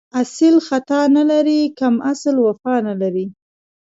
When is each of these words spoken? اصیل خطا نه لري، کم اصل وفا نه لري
اصیل 0.21 0.55
خطا 0.67 1.01
نه 1.15 1.23
لري، 1.31 1.59
کم 1.79 1.95
اصل 2.11 2.35
وفا 2.45 2.75
نه 2.87 2.93
لري 3.01 3.25